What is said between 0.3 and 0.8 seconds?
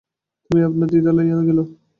তুমি